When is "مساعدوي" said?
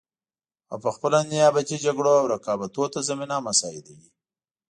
3.47-4.07